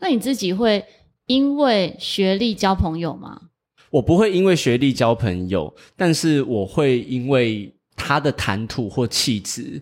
[0.00, 0.84] 那你自己会
[1.30, 3.40] 因为学历交朋友吗？
[3.90, 9.80] 我不会因为学历交朋友，但是我会因为他的谈吐或气质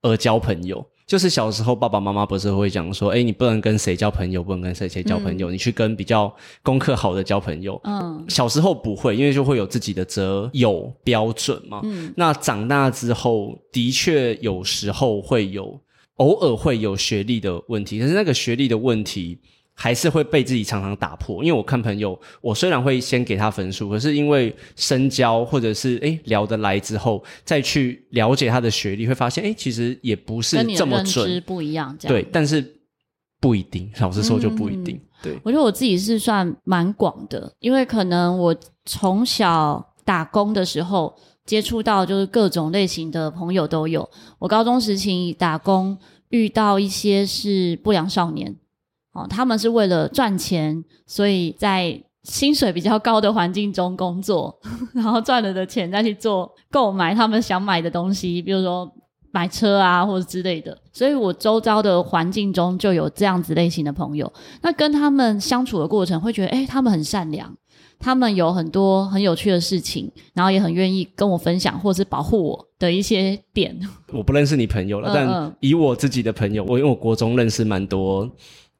[0.00, 0.82] 而交朋友。
[1.06, 7.78] 就是小时候，爸爸妈妈不是会讲说，哎，你不能跟谁交朋友，不能跟谁谁交朋友，嗯、你去跟比较功课好的交朋友。
[7.84, 11.82] 嗯，小时候不会，因为就会有自己的择友标准嘛。
[11.84, 15.78] 嗯，那长大之后，的确有时候会有，
[16.14, 19.38] 偶尔会有学历的问题，可是那个学历的问题。
[19.78, 32.64] 还是会被自己常常打破，因为我看朋友，我虽然会先给他分数，可是因为深交或者是诶聊得来之后，再去了解他的学历，会发现诶其实也不是这么准，不一样，这样对，但是
[33.38, 34.96] 不一定，老实说就不一定。
[34.96, 44.08] 嗯、对，我觉得我自己是算蛮广的，因为可能我从小打工的时候接触到就是各种类型的朋友都有。
[44.38, 45.96] 我高中时期打工
[46.30, 48.56] 遇到一些是不良少年。
[49.16, 54.56] 哦，他们是为了赚钱，所以在薪水比较高的环境中工作，
[54.92, 58.92] 然后赚了的钱再去做购买他们想买的东西，比如说
[59.32, 60.76] 买车啊或者之类的。
[60.92, 64.32] 所以我周遭的环境中就有这样子类型的朋友。
[64.62, 67.54] 那跟他们相处的过程，会觉得，诶，他们很善良，
[67.98, 73.78] 他们有很多很有趣的事情，然后也很愿意跟我分享或是保护我的一些点。
[74.12, 78.28] 我不认识你朋友了，嗯嗯，但以我自己的朋友，我因为我国中认识蛮多。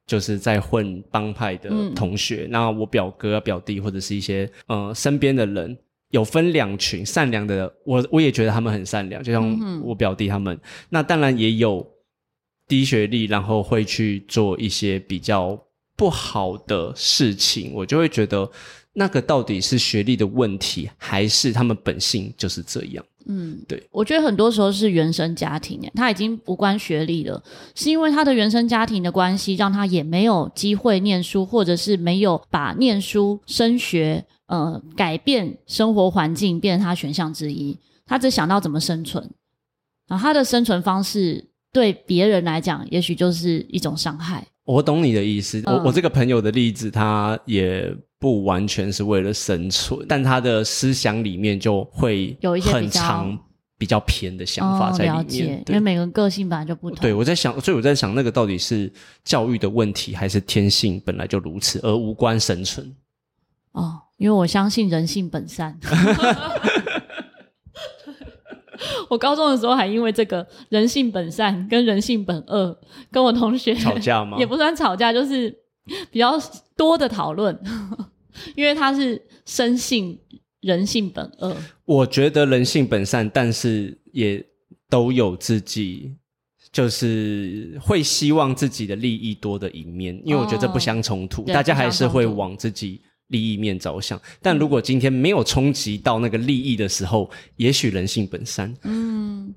[0.07, 5.77] 就是在混帮派的同学，嗯、那我表哥啊、表弟或者是一些呃身边的人，
[6.11, 10.55] 有分两群善良的，我我也觉得他们很善良，就像我表弟他们。
[10.55, 11.85] 嗯、那当然也有
[12.67, 15.61] 低学历，然后会去做一些比较
[15.97, 18.49] 不好的事情，我就会觉得
[18.93, 23.05] 那个到底是学历的问题，还是他们本性就是这样？
[23.29, 27.43] 嗯，对，我觉得很多时候是原生家庭，他已经无关学历了，
[27.75, 37.77] 是因为他的原生家庭的关系，让他也没有机会念书，或者是没有把念书、升学，呃，改变生活环境变成他选项之一。
[38.05, 39.29] 他只想到怎么生存，
[40.07, 44.47] 然后他的生存方式对别人来讲，也许就是一种伤害。
[44.63, 47.93] 我懂你的意思，我我这个朋友的例子，他也。
[48.19, 53.37] 不完全是为了生存，但他的思想里面就会有一些很长
[53.77, 55.15] 比较偏的想法在里面。
[55.15, 56.99] 哦，了解，因为每个人个性本来就不同。
[56.99, 58.91] 对，我在想，所以我在想，那个到底是
[59.23, 62.95] 教育的问题，还是天性本来就如此，而无关生存？
[63.73, 65.79] 哦，因为我相信人性本善。
[69.09, 72.77] 我高中的时候还因为这个人性本善跟人性本恶
[73.11, 74.37] 跟我同学吵架吗？
[74.41, 75.55] 也不算吵架，就是
[76.11, 76.39] 比较
[76.75, 77.57] 多的讨论。
[78.55, 80.15] 因为他是生性
[80.61, 84.45] 人性本恶，我觉得人性本善，但是也
[84.87, 86.13] 都有自己
[86.71, 94.21] 就是会希望自己的利益多的一面，因为我觉得这不相冲突，哦、大家还是会往自己利益面着想。
[94.39, 98.71] 但如果今天没有冲击到那个利益的时候，也许人性本善。
[98.83, 99.51] 嗯，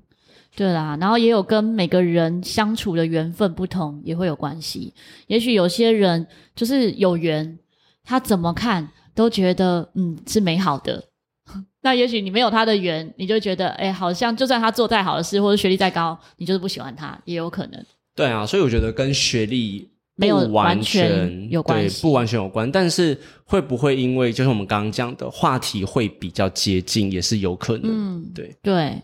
[0.53, 4.93] 对啦，然后也有跟每个人相处的缘分不同，也会有关系。
[5.27, 7.57] 也许有些人就是有缘，
[8.03, 11.01] 他怎么看都觉得嗯是美好的。
[11.81, 17.85] 那也许你没有他的缘，你就觉得哎，好像就算他做再好的事，或者学历再高，你就是不喜欢他，也有可能。
[18.13, 27.83] 对啊，所以我觉得跟学历没有完全有关系，对，不完全有关，但是会不会因为就是我们刚刚讲的话题会比较接近，也是有可能。
[27.85, 29.01] 嗯，对对。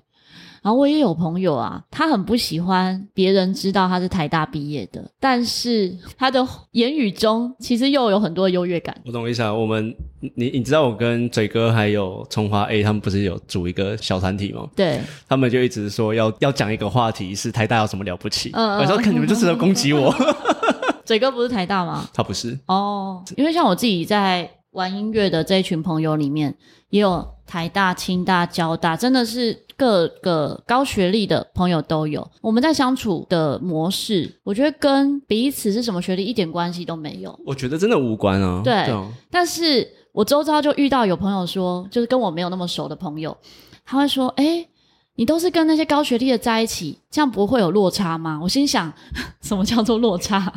[0.67, 8.93] 然后我也有朋友啊，他很不喜欢别人知道他是台大毕业的，但是他的言语中其实又有很多优越感。
[9.05, 9.95] 我懂我意思啊，我们
[10.35, 14.67] 你你知道我跟嘴哥还有葱花 A 他们不是有组一个小团体吗？
[14.75, 14.99] 对，
[15.29, 20.13] 他们就一直说要要讲一个话题是台大有什么了不起，嗯，我说看你们就值得攻击我。
[21.05, 22.09] 嘴哥不是台大吗？
[22.13, 26.53] 他不是哦，因为像我自己在玩音乐的这一群朋友里面，
[26.89, 29.63] 也有台大、清大、交大，真的是。
[29.79, 37.39] 各个高学历的朋友都有，我们在相处的模式，我觉得跟彼此是什么学历一点关系都没有。
[37.45, 38.59] 我觉得真的无关啊。
[38.63, 43.37] 对，对啊，但是我周遭就遇到有朋友说，就是跟我没有那么熟的朋友，
[43.85, 44.67] 他会说：“哎，
[45.13, 48.91] 你都是跟那些高学历的在一起，这样不会有落差吗？”我心想，
[49.43, 50.51] 什么叫做落差？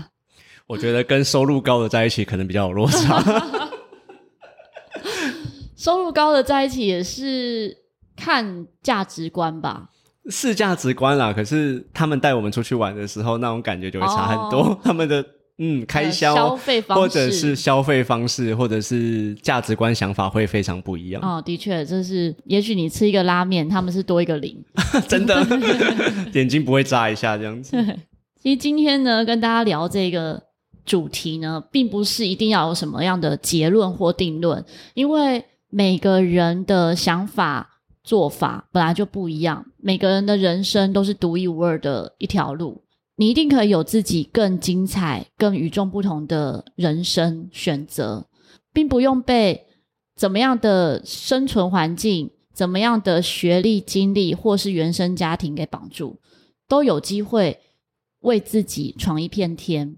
[0.67, 3.23] 我觉得跟收入高的在一起可能比较有落差。
[5.81, 7.79] 收入高的在一起也是。
[8.17, 9.89] 看价值观吧，
[10.29, 11.33] 是价值观啦。
[11.33, 14.59] 可是他们带我们出去玩的时候，那种感觉就会差很多。
[14.59, 15.25] 哦、 他们的
[15.57, 21.23] 嗯开销、消费方式，或者是消费方式，或者是价值观想法会非常不一样。
[21.23, 24.63] 哦，的确，这是也许你吃一个拉面，他们是多一个零，
[25.09, 25.43] 真的
[26.35, 27.75] 眼睛不会眨一下这样子。
[28.43, 30.43] 其实今天呢，跟大家聊这个
[30.85, 34.63] 主题呢，并不是一定要有什么样的结论或定论，
[34.93, 37.69] 因为每个人的想法。
[38.03, 42.83] 做法本来就不一样，每个人的人生都是独一无二的一条路，
[43.17, 48.27] 你一定可以有自己更精彩、更与众不同的人生选择，
[48.73, 49.67] 并不用被
[50.17, 56.19] 怎么样的生存环境、怎么样的学历、经历或是原生家庭给绑住，
[56.67, 57.61] 都有机会
[58.21, 59.95] 为自己闯一片天。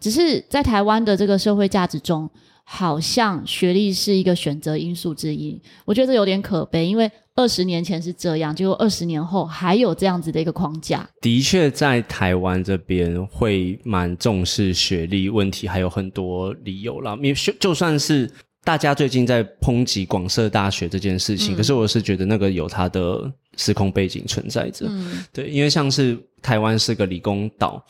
[0.00, 2.30] 只是在台湾的这个社会价值中，
[2.68, 11.08] 好像学历是一个选择因素之一，我觉得这有点可悲，因为二十年前是这样，结果二十年后还有这样子的一个框架。
[11.20, 17.16] 的确，在台湾这边会蛮重视学历问题，还有很多理由啦。
[17.22, 18.28] 因为就算是
[18.64, 24.86] 大家最近在抨击广设大学这件事情，嗯，可是我是觉得那个有它的时空背景存在着。
[24.88, 27.80] 嗯，对，因为像是台湾是个理工岛，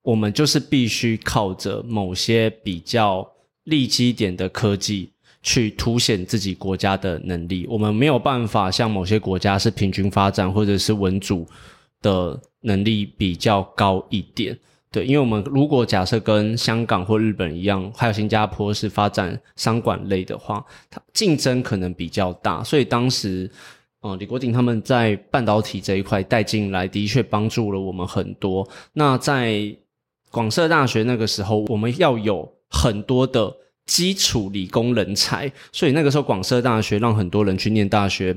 [0.00, 3.30] 我们就是必须靠着某些比较。
[3.66, 5.10] 利基点的科技
[5.42, 11.46] 去凸显自己国家的能力，我们没有办法像某些国家是平均发展或者是文组
[12.02, 14.58] 的能力比较高一点。
[14.90, 22.64] 对，因为我们如果假设跟香港或日本一样，还有新加坡是发展商管类的话，它竞争可能比较大。
[22.64, 23.50] 所以当时，
[24.00, 28.66] 呃，李国鼎他们在半导体这一块带进来，的确帮助了我们很多。
[28.92, 29.76] 那在
[30.30, 32.55] 广设大学那个时候，我们要有。
[32.70, 33.54] 很多的
[33.86, 38.36] 基础理工人才，所以那个时候广设大学让很多人去念大学，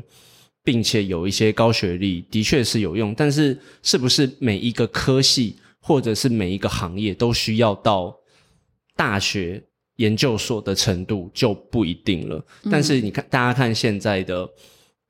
[0.63, 3.13] 并且有一些高学历，的确是有用。
[3.15, 8.15] 但是，是不是每一个科系或者是每一个行业都需要到
[8.96, 9.63] 大学
[9.96, 12.46] 研究所的程度就不一定了。
[12.63, 12.72] 嗯。
[12.72, 14.48] 但是，你看，大家看现在的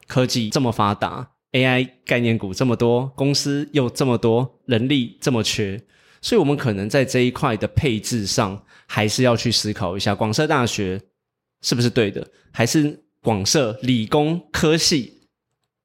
[0.08, 5.82] 科技这么发达，AI 概念股这么多，公司又这么多，人力这么缺。
[6.22, 11.00] 所以，我们可能在这一块的配置上，还是要去思考一下，广设大学
[11.62, 15.28] 是不是对的，还是广设理工科系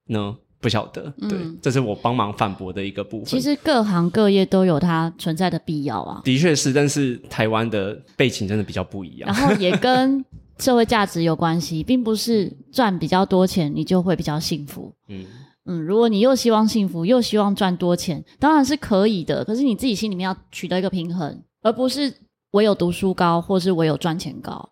[0.09, 0.37] 呢？
[0.61, 1.03] 不晓得。
[1.29, 3.27] 对，嗯，这是我帮忙反驳的一个部分。
[3.27, 6.23] 其实各行各业都有它存在的必要啊。
[6.25, 9.27] 的确是，但是台湾的背景真的比较不一样。
[9.27, 10.25] 然后也跟
[10.59, 14.91] 社会价值有关系，并不是赚比较多钱你就会比较幸福。
[15.09, 15.27] 嗯。
[15.67, 19.45] 嗯，如果你又希望幸福，又希望赚多钱，当然是可以的。
[19.45, 22.13] 可是你自己心里面要取得一个平衡，而不是
[22.51, 24.71] 唯有读书高，或是唯有赚钱高。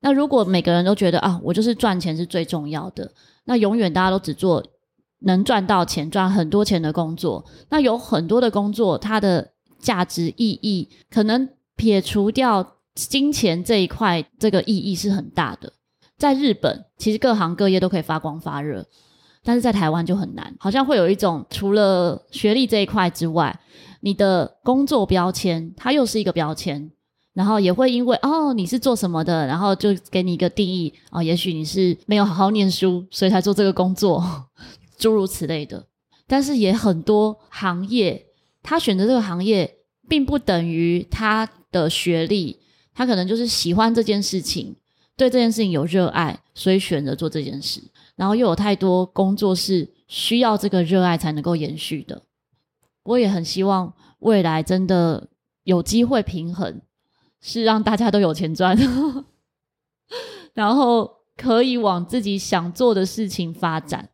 [0.00, 3.12] 那如果每个人都觉得啊，我就是赚钱是最重要的，
[3.44, 4.64] 那永远大家都只做
[5.20, 7.44] 能赚到钱、赚很多钱的工作。
[7.68, 15.72] 那有很多的工作，它的价值意义可能撇除掉金钱这一块，这个意义是很大的。
[16.16, 18.86] 在日本，其实各行各业都可以发光发热。
[19.42, 23.58] 但是在台湾就很难，好像会有一种除了学历这一块之外，
[24.00, 26.90] 你的工作标签它又是一个标签，
[27.32, 34.22] 然后也会因为哦你是做什么的，然后就给你一个定义哦，也许你是没有好好念书，所以才做这个工作，
[34.98, 35.86] 诸如此类的。
[36.26, 38.26] 但是也很多行业，
[38.62, 39.78] 他选择这个行业，
[40.08, 42.60] 并不等于他的学历，
[42.94, 44.76] 他可能就是喜欢这件事情，
[45.16, 47.80] 对这件事情有热爱，所以选择做这件事。
[48.20, 52.20] 然后又有太多工作是需要这个热爱才能够延续的。
[53.04, 55.26] 我也很希望未来真的
[55.62, 56.82] 有机会平衡，
[57.40, 58.76] 是让大家都有钱赚，
[60.52, 64.09] 然后可以往自己想做的事情发展。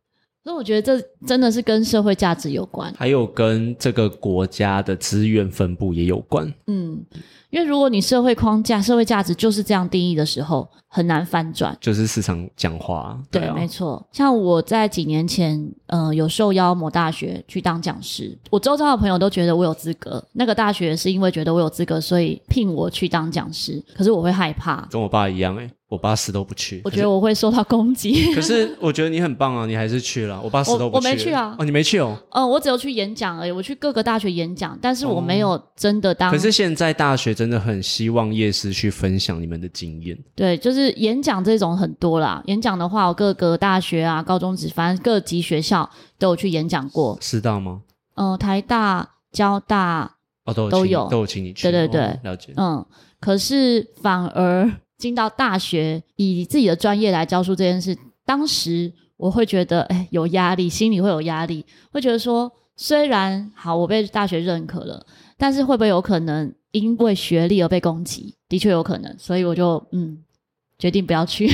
[0.47, 6.53] 所以我觉得这真的是跟社会价值有关，还有跟这个国家的资源分布也有关。
[6.67, 7.03] 嗯。
[7.49, 11.75] 因为如果你社会框架、社会价值就是这样定义的时候，很难翻转。
[11.81, 14.05] 就是市场讲话，对，没错。
[14.11, 20.23] 像我在几年前，呃，有受邀某大学去当讲师，我周遭的朋友都觉得我有资格。
[20.33, 23.83] 那个大学是因为觉得我有资格，所以聘我去当讲师。
[23.95, 26.81] 可是我会害怕，跟我爸一样，欸，诶我爸死都不去。
[26.83, 28.33] 我觉得我会受到攻击。
[28.33, 30.41] 可是我觉得你很棒啊，你还是去了。
[30.41, 31.07] 我爸死都不去。
[31.07, 31.55] 我，我没去啊。
[31.57, 32.17] 哦，你没去哦。
[32.31, 33.51] 嗯，我只有去演讲而已。
[33.51, 36.29] 我去各个大学演讲，但是我没有真的当。
[36.29, 40.17] 可是现在大学真的很希望夜市去分享你们的经验。
[40.35, 42.43] 对，就是演讲这种很多啦。
[42.47, 47.17] 演讲的话，我各个大学啊、高中职，反正各级学校都有去演讲过。
[47.21, 47.81] 师大吗？
[48.15, 50.11] 呃，台大、交大
[50.43, 51.63] 哦，都有都有都有请你去。
[51.63, 52.53] 对对对，哦，了解。
[52.57, 52.85] 嗯，
[53.21, 54.69] 可是反而。
[54.97, 65.05] 进到大学，以自己的专业来教书这件事，当时我会觉得，哎，有压力，心里会有压力，会觉得说，虽然好，我被大学认可了，
[65.37, 68.35] 但是会不会有可能因为学历而被攻击？
[68.49, 70.23] 的确有可能，所以我就嗯。
[70.79, 71.49] 决定不要去。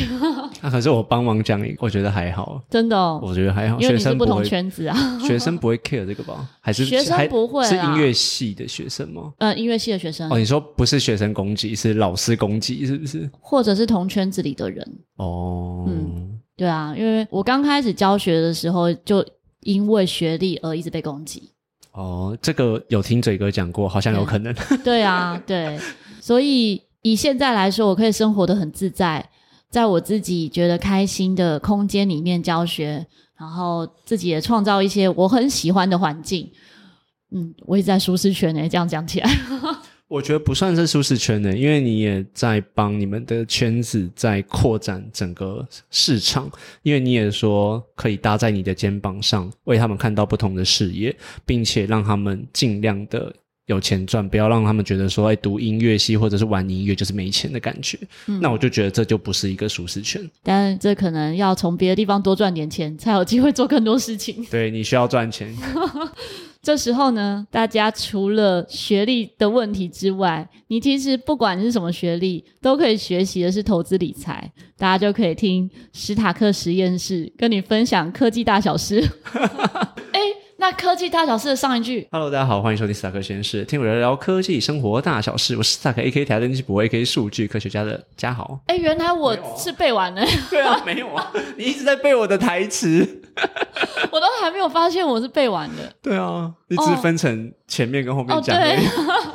[0.61, 2.61] 那、 啊、可是我帮忙讲我觉得还好。
[2.69, 3.80] 真的哦，我觉得还好。
[3.80, 4.95] 因为你是不同圈子啊，
[5.26, 6.45] 学生不会 care 这个吧？
[6.59, 7.67] 还是学生不会、啊？
[7.69, 9.34] 是音乐系的学生吗？
[9.38, 10.30] 呃，音乐系的学生。
[10.30, 13.30] 哦，你说不是学生攻击，是老师攻击，是不是？
[13.39, 14.86] 或者是同圈子里的人？
[15.15, 19.26] 哦，嗯，对啊，因为我刚开始教学的时候，就
[19.61, 21.49] 因为学历而一直被攻击。
[21.93, 24.53] 哦，这个有听嘴哥讲过，好像有可能。
[24.53, 25.80] 对，对啊，对，
[26.19, 26.82] 所以。
[27.03, 29.29] 以现在来说，我可以生活得很自在，
[29.69, 33.05] 在我自己觉得开心的空间里面教学，
[33.37, 36.49] 然后自己也创造一些我很喜欢的环境。
[37.31, 39.29] 嗯，我也在舒适圈内，这样讲起来，
[40.07, 46.49] 我觉得不算是舒适圈内，因为你也在帮你们的圈子在扩展整个市场，
[46.83, 51.13] 因为你也说可以搭在你的肩膀上，为他们看到不同的视野，
[51.45, 53.35] 并且让他们尽量的。
[53.68, 57.97] 有钱赚，不要让他们觉得说，哎，读音乐系或者是玩音乐就是没钱的感觉。
[58.28, 60.22] 嗯，那我就觉得这就不是一个舒适圈。
[60.43, 64.45] 但这可能要从别的地方多赚点钱，才有机会做更多事情。
[64.51, 65.55] 对，你需要赚钱。
[66.61, 74.49] 这时候呢，大家除了学历的问题之外，你其实不管是什么学历，都可以学习的是投资理财。
[74.78, 79.01] 大家就可以听史塔克实验室跟你分享科技大小事。
[80.64, 85.57] 那科技大小事的上一句，Hello，大家好，欢迎收听斯塔克实验室，听我聊聊科技生活大小事。
[85.57, 88.57] 我是斯塔克 AK 台电机博 AK 数据科学家的嘉豪。
[88.68, 90.22] 哎、欸，原来我是背完了。
[90.22, 93.22] 啊对啊， 没有啊，你一直在背我的台词，
[94.09, 95.93] 我都还没有发现我是背完的。
[96.01, 98.55] 对啊，你只是分成前面跟后面讲。
[98.55, 98.80] 哦，对，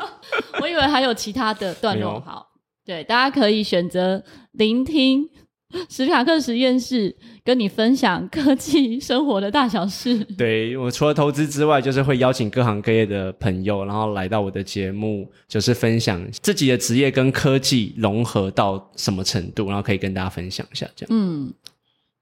[0.63, 2.19] 我以为还有其他的段落。
[2.25, 2.47] 好，
[2.87, 5.29] 对，大家可以选择聆听。
[5.91, 7.15] 史塔克实验室
[7.45, 10.17] 跟你分享科技生活的大小事。
[10.37, 21.09] 对，我除了投资之外，就是会邀请各行各业的朋友，然后来到我的节目，就是分享自己的职业跟科技融合到什么程度，然后可以跟大家分享一下这样。
[21.15, 21.53] 嗯，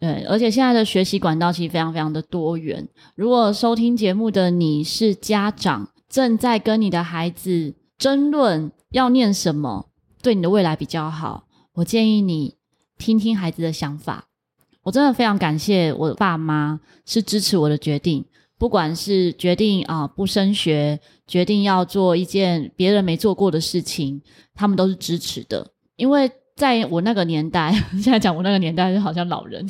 [0.00, 2.88] 对，而且现在的学习管道其实非常非常的多元。
[3.14, 9.88] 如果收听节目的你是家长，正在跟你的孩子争论要念什么，
[10.20, 11.44] 对你的未来比较好，
[11.74, 12.55] 我建议你。
[12.98, 14.26] 听听孩子的想法，
[14.82, 18.24] 我真的非常感谢我的爸妈是支持我的决定，
[18.58, 24.22] 不管是决定啊、不升学，决定要做一件别人没做过的事情，
[24.54, 25.66] 他们都是支持的。
[25.96, 27.72] 因为在我那个年代，
[28.02, 29.66] 现在讲我那个年代就好像老人，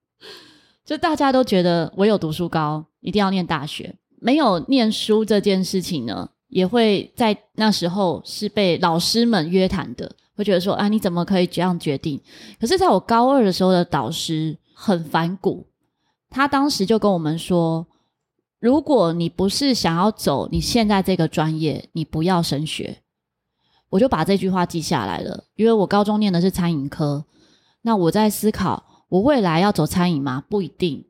[0.84, 10.10] 就大家都觉得唯有读书高，一定要念大学，没有念书这件事情呢，也会在那时候是被老师们约谈的。
[10.36, 12.20] 会觉得说啊，你怎么可以这样决定？
[12.60, 15.66] 可是，在我高二的时候的导师很反骨，
[16.30, 17.86] 他当时就跟我们说，
[18.60, 23.02] 如果你不是想要走你现在这个专业，你不要升学。
[23.88, 27.24] 我就把这句话记下来了，因为我高中念的是餐饮科。
[27.82, 30.44] 那我在思考，我未来要走餐饮吗？
[30.48, 31.06] 不一定。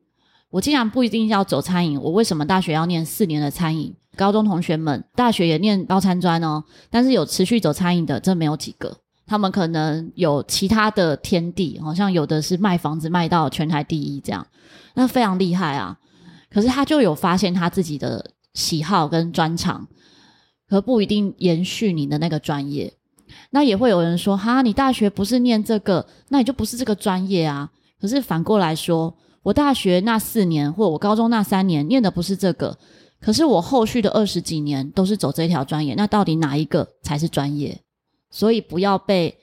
[0.51, 3.93] 我既然不一定要走餐饮，我为什么大学要念四年的餐饮？
[4.15, 8.97] 高中同学们大学也念高餐专哦，但是有持续走餐饮的，真没有几个。
[9.27, 14.47] 他们可能有其他的天地，好像有的是卖房子卖到全台第一这样，
[14.95, 15.99] 那非常厉害啊。
[16.49, 19.85] 可是他就有发现他自己的喜好跟专长，
[20.69, 22.93] 可不一定延续你的那个专业。
[23.49, 27.69] 那也会有人说：“哈，你大学不是念这个，那你就不是这个专业啊。”
[27.99, 29.13] 可是反过来说，
[29.43, 32.77] 我大学那四年或我高中那三年念的不是这个，
[33.19, 37.81] 可是我后续的二十几年都是走这条专业，那到底哪一个才是专业？
[38.29, 39.37] 所以不要被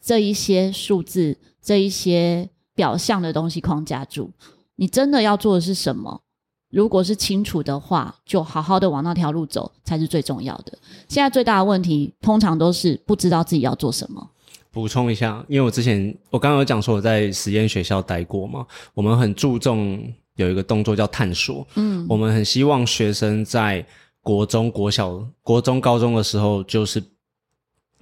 [0.00, 4.30] 这一些数字、这一些表象的东西框架住。
[4.76, 6.22] 你真的要做的是什么？
[6.70, 10.78] 如果是清楚的话，就好好的往那条路走才是最重要的。
[11.08, 14.30] 现在最大的问题，通常都是不知道自己要做什么。
[14.70, 20.00] 补充一下，因为我之前我刚刚有讲说我在实验学校待过嘛，我们很注重
[20.36, 21.66] 有一个动作叫探索。
[21.74, 23.84] 嗯，我们很希望学生在
[24.22, 27.02] 国中国小、国中、高中的时候，就是。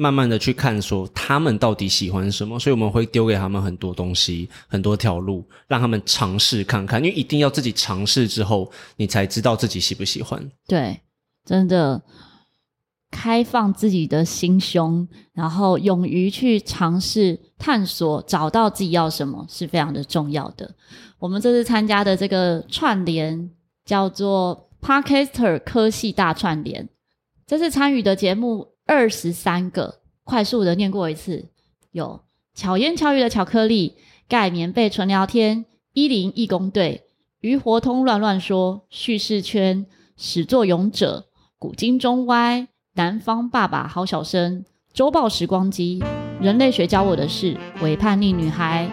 [0.00, 7.02] 慢慢的去看，说他们到底喜欢什么，所以我们会丢给他们很多东西，很多条路，让他们尝试看看。
[7.02, 10.40] 因为一定要自己尝试之后，你才知道自己喜不喜欢。
[10.68, 11.00] 对，
[11.44, 12.00] 真的
[13.10, 20.72] 开放自己的心胸，然后勇于去尝试探索，找到自己要什么，是非常的重要的。
[21.18, 23.50] 我们这次参加的这个串联
[23.84, 26.88] 叫做 Podcaster 科系大串联，
[27.48, 28.68] 这次参与的节目。
[28.88, 31.50] 二十三个，快速的念过一次。
[31.92, 32.22] 有
[32.54, 37.04] 巧言巧语的巧克力，盖棉被纯聊天，一零义工队，
[37.42, 39.84] 鱼活通乱乱说，叙事圈，
[40.16, 41.26] 始作俑者，
[41.58, 44.64] 古今中外，南方爸爸好小生，
[44.94, 46.02] 周报时光机，
[46.40, 48.90] 人类学教我的事，伪叛逆女孩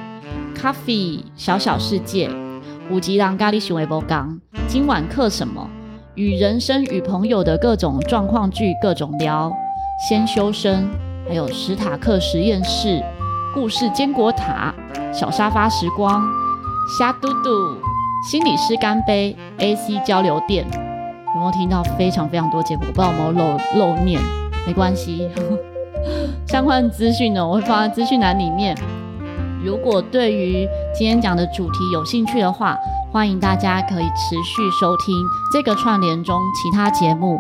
[0.54, 2.30] ，Coffee 小小世界，
[2.92, 5.70] 五吉郎咖喱熊微波刚，今晚课什么？
[6.16, 9.50] 与人生与朋友的各种状况剧，各种聊。
[9.98, 10.90] 先修身，
[11.28, 13.02] 还有史塔克实验室、
[13.54, 14.74] 故事坚果塔、
[15.14, 16.22] 小沙发时光、
[17.00, 17.78] 虾嘟嘟、
[18.30, 20.66] 心理师干杯、AC 交流店，
[21.34, 22.82] 有没有听到非常非常多节目？
[22.82, 24.22] 我不知道有没有漏漏念，
[24.68, 25.30] 没关系。
[26.46, 28.76] 相关资讯呢，我会放在资讯栏里面。
[29.64, 32.78] 如果对于今天讲的主题有兴趣的话，
[33.14, 35.16] 欢迎大家可以持续收听
[35.54, 37.40] 这个串联中其他节目。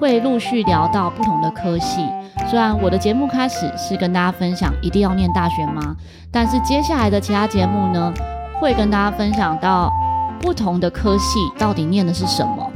[0.00, 2.02] 会陆续聊到不同的科系，
[2.48, 5.94] 虽然我的节目开始是跟大家分享一定要念大学吗？
[6.32, 8.10] 但是接下来的其他节目呢，
[8.58, 9.92] 会跟大家分享到
[10.40, 12.66] 不同的科系到底念的是什么，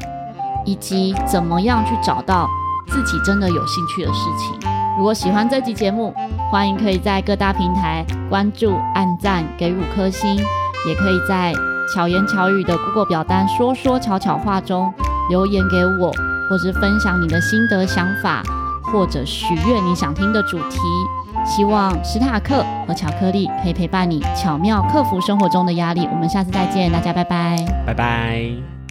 [0.67, 2.47] 以及怎么样去找到
[2.89, 4.71] 自己真的有兴趣的事情。
[4.99, 6.15] 如果喜欢这集节目，
[6.53, 11.55] 欢迎可以在各大平台关注、按赞、给五颗星，也可以在
[11.95, 14.93] 巧言巧语的 Google 表单说说巧巧话中
[15.31, 16.13] 留言给我。
[16.49, 18.43] 或是分享你的心得想法，
[18.83, 20.79] 或者许愿你想听的主题，
[21.47, 26.09] 希望史塔克和巧克力可以陪伴你，巧妙克服生活中的压力。
[26.13, 28.84] 我们下次再见，大家拜拜，拜拜。